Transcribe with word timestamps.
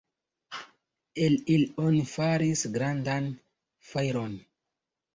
El 1.25 1.35
ili 1.57 1.69
oni 1.85 2.01
faris 2.15 2.65
grandan 2.81 3.31
fajron. 3.95 4.39